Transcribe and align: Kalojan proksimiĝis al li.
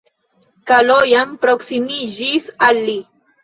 Kalojan 0.71 1.37
proksimiĝis 1.45 2.51
al 2.73 2.85
li. 2.91 3.01